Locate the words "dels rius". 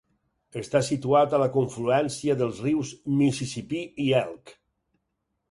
2.41-2.95